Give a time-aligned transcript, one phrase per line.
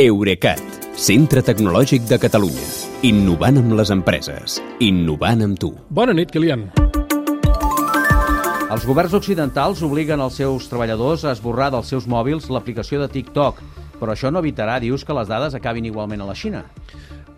[0.00, 0.56] Eurecat,
[0.96, 2.62] centre tecnològic de Catalunya.
[3.04, 4.54] Innovant amb les empreses.
[4.80, 5.68] Innovant amb tu.
[5.92, 6.62] Bona nit, Kilian.
[8.72, 13.60] Els governs occidentals obliguen els seus treballadors a esborrar dels seus mòbils l'aplicació de TikTok,
[14.00, 16.64] però això no evitarà, dius, que les dades acabin igualment a la Xina.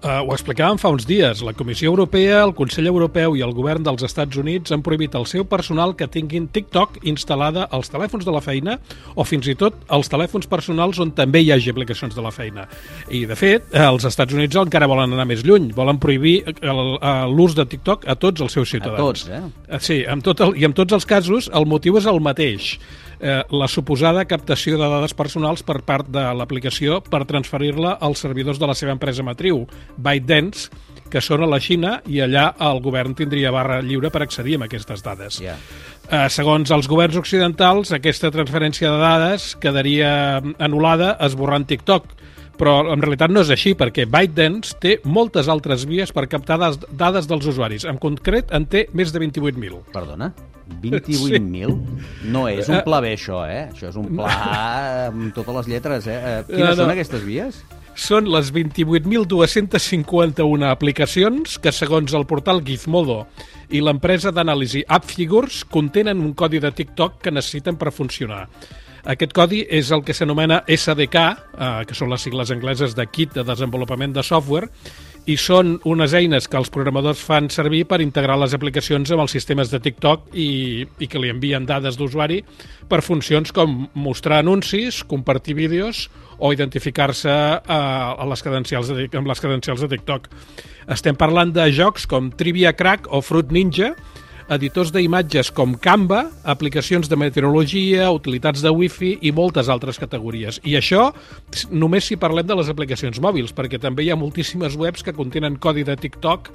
[0.05, 1.41] Uh, ho explicàvem fa uns dies.
[1.41, 5.25] La Comissió Europea, el Consell Europeu i el govern dels Estats Units han prohibit al
[5.25, 8.75] seu personal que tinguin TikTok instal·lada als telèfons de la feina
[9.17, 12.67] o fins i tot als telèfons personals on també hi hagi aplicacions de la feina.
[13.09, 15.71] I, de fet, els Estats Units encara volen anar més lluny.
[15.73, 16.35] Volen prohibir
[17.33, 19.01] l'ús de TikTok a tots els seus ciutadans.
[19.01, 19.81] A tots, eh?
[19.81, 22.75] Sí, amb tot el, i en tots els casos el motiu és el mateix
[23.21, 28.61] eh, la suposada captació de dades personals per part de l'aplicació per transferir-la als servidors
[28.61, 29.65] de la seva empresa matriu,
[29.97, 30.71] ByteDance,
[31.11, 34.65] que són a la Xina i allà el govern tindria barra lliure per accedir a
[34.67, 35.39] aquestes dades.
[35.43, 35.59] Yeah.
[36.11, 40.11] Eh, segons els governs occidentals, aquesta transferència de dades quedaria
[40.59, 42.11] anul·lada esborrant TikTok,
[42.59, 46.79] però en realitat no és així, perquè ByteDance té moltes altres vies per captar dades,
[46.91, 47.87] dades dels usuaris.
[47.89, 49.81] En concret, en té més de 28.000.
[49.95, 50.33] Perdona?
[50.83, 51.79] 28.000?
[52.33, 53.69] No és un pla bé, això, eh?
[53.73, 54.29] Això és un pla
[55.11, 56.19] amb totes les lletres, eh?
[56.19, 56.83] eh quines no, no.
[56.83, 57.55] són aquestes vies?
[57.95, 63.21] Són les 28.251 aplicacions que, segons el portal Gizmodo
[63.71, 68.49] i l'empresa d'anàlisi AppFigures, contenen un codi de TikTok que necessiten per funcionar.
[69.05, 73.35] Aquest codi és el que s'anomena SDK, eh, que són les sigles angleses de Kit
[73.37, 74.71] de Desenvolupament de Software,
[75.29, 79.33] i són unes eines que els programadors fan servir per integrar les aplicacions amb els
[79.37, 82.43] sistemes de TikTok i, i que li envien dades d'usuari
[82.89, 89.41] per funcions com mostrar anuncis, compartir vídeos o identificar-se a les credencials de, amb les
[89.41, 90.29] credencials de TikTok.
[90.93, 93.95] Estem parlant de jocs com Trivia Crack o Fruit Ninja,
[94.53, 100.61] editors d'imatges com Canva, aplicacions de meteorologia, utilitats de wifi i moltes altres categories.
[100.69, 101.09] I això
[101.73, 105.57] només si parlem de les aplicacions mòbils, perquè també hi ha moltíssimes webs que contenen
[105.57, 106.51] codi de TikTok,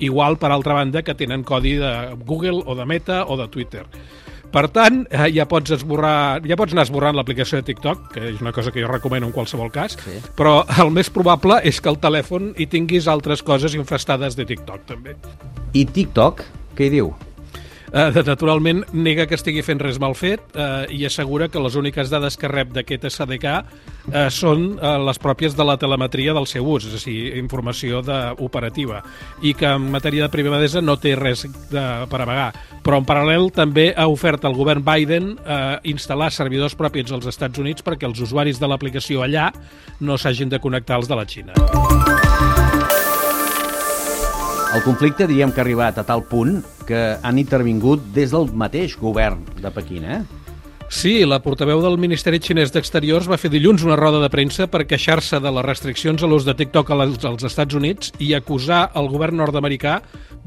[0.00, 1.94] igual, per altra banda, que tenen codi de
[2.26, 3.86] Google o de Meta o de Twitter.
[4.50, 8.40] Per tant, eh, ja pots esborrar, ja pots anar esborrant l'aplicació de TikTok, que és
[8.42, 10.18] una cosa que jo recomano en qualsevol cas, sí.
[10.36, 14.86] però el més probable és que el telèfon hi tinguis altres coses infestades de TikTok,
[14.90, 15.14] també.
[15.72, 16.42] I TikTok,
[16.74, 17.14] què hi diu?
[17.92, 22.10] Eh, naturalment nega que estigui fent res mal fet eh, i assegura que les úniques
[22.12, 26.66] dades que rep d'aquest SDK eh, són eh, les pròpies de la telemetria del seu
[26.66, 29.02] ús, és a dir, informació de, operativa,
[29.42, 32.50] i que en matèria de privadesa no té res de, per amagar.
[32.84, 37.60] Però en paral·lel també ha ofert al govern Biden eh, instal·lar servidors propis als Estats
[37.60, 39.50] Units perquè els usuaris de l'aplicació allà
[40.00, 41.99] no s'hagin de connectar als de la Xina.
[44.70, 48.94] El conflicte diríem que ha arribat a tal punt que han intervingut des del mateix
[49.00, 50.20] govern de Pequín, eh?
[50.90, 54.84] Sí, la portaveu del Ministeri Xinès d'Exteriors va fer dilluns una roda de premsa per
[54.90, 59.42] queixar-se de les restriccions a l'ús de TikTok als Estats Units i acusar el govern
[59.42, 60.00] nord-americà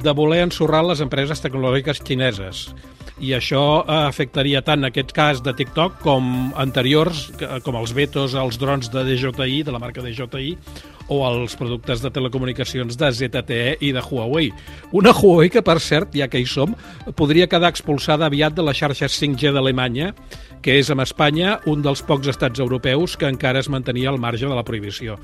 [0.03, 2.69] de voler ensorrar les empreses tecnològiques xineses
[3.21, 7.27] i això afectaria tant aquest cas de TikTok com anteriors,
[7.63, 10.55] com els vetos als drons de DJI, de la marca DJI,
[11.07, 14.51] o als productes de telecomunicacions de ZTE i de Huawei.
[14.91, 16.75] Una Huawei que, per cert, ja que hi som,
[17.15, 20.13] podria quedar expulsada aviat de la xarxa 5G d'Alemanya,
[20.63, 24.47] que és amb Espanya un dels pocs estats europeus que encara es mantenia al marge
[24.47, 25.17] de la prohibició.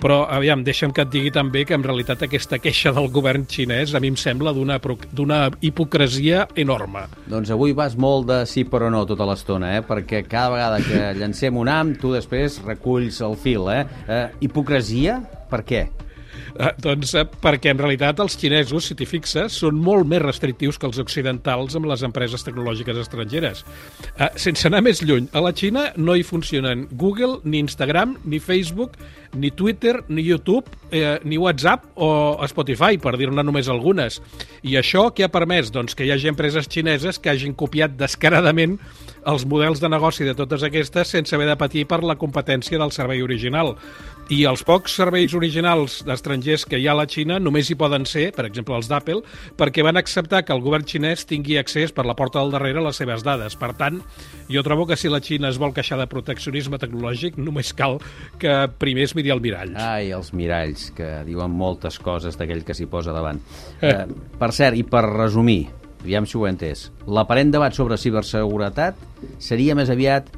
[0.00, 3.94] Però, aviam, deixa'm que et digui també que en realitat aquesta queixa del govern xinès
[3.94, 7.06] a mi em sembla d'una hipocresia enorme.
[7.28, 9.84] Doncs avui vas molt de sí però no tota l'estona, eh?
[9.84, 13.68] perquè cada vegada que llancem un am, tu després reculls el fil.
[13.72, 13.84] Eh?
[14.08, 15.20] eh hipocresia?
[15.50, 15.86] Per què?
[16.56, 20.78] Eh, doncs eh, perquè en realitat els xinesos, si t'hi fixes, són molt més restrictius
[20.80, 23.64] que els occidentals amb les empreses tecnològiques estrangeres.
[24.16, 28.40] Eh, sense anar més lluny, a la Xina no hi funcionen Google, ni Instagram, ni
[28.40, 28.96] Facebook,
[29.36, 34.20] ni Twitter, ni YouTube, eh, ni WhatsApp o Spotify, per dir-ne només algunes.
[34.62, 35.70] I això què ha permès?
[35.74, 38.78] Doncs que hi hagi empreses xineses que hagin copiat descaradament
[39.26, 42.94] els models de negoci de totes aquestes sense haver de patir per la competència del
[42.94, 43.74] servei original.
[44.30, 48.06] I els pocs serveis originals d'estrangers que hi ha a la Xina només hi poden
[48.10, 49.20] ser, per exemple, els d'Apple,
[49.58, 52.86] perquè van acceptar que el govern xinès tingui accés per la porta del darrere a
[52.88, 53.54] les seves dades.
[53.58, 54.00] Per tant,
[54.50, 58.00] jo trobo que si la Xina es vol queixar de proteccionisme tecnològic, només cal
[58.42, 59.74] que primer es miri el mirall.
[59.80, 63.40] Ai, els miralls, que diuen moltes coses d'aquell que s'hi posa davant.
[63.80, 63.92] Eh.
[63.92, 65.66] Eh, per cert, i per resumir,
[66.02, 68.98] aviam si ho he entès, l'aparent debat sobre ciberseguretat
[69.42, 70.30] seria més aviat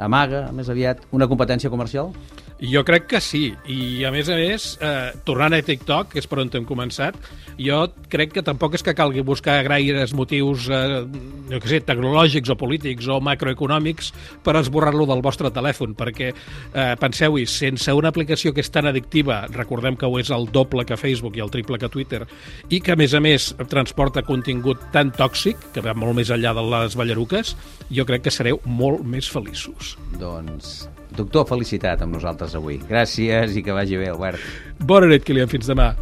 [0.00, 2.14] amaga, més aviat, una competència comercial?
[2.60, 6.26] Jo crec que sí, i a més a més, eh, tornant a TikTok, que és
[6.28, 7.16] per on hem començat,
[7.56, 7.78] jo
[8.12, 11.06] crec que tampoc és que calgui buscar gaires motius, eh,
[11.54, 14.12] què sé, tecnològics o polítics o macroeconòmics
[14.44, 19.46] per esborrar-lo del vostre telèfon, perquè eh, penseu-hi, sense una aplicació que és tan addictiva,
[19.56, 22.26] recordem que ho és el doble que Facebook i el triple que Twitter,
[22.68, 26.52] i que a més a més transporta contingut tan tòxic, que va molt més enllà
[26.52, 27.56] de les ballaruques,
[27.88, 29.96] jo crec que sereu molt més feliços.
[30.20, 32.78] Doncs Doctor, felicitat amb nosaltres avui.
[32.88, 34.40] Gràcies i que vagi bé, Albert.
[34.78, 35.50] Bona nit, Kilian.
[35.50, 35.92] Fins demà.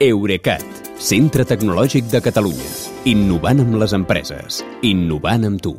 [0.00, 0.64] Eurecat,
[0.96, 2.72] centre tecnològic de Catalunya.
[3.12, 4.64] Innovant amb les empreses.
[4.80, 5.76] Innovant amb tu.